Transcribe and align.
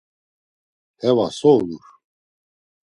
Heva 1.05 1.27
so 1.39 1.51
ulur? 1.59 1.87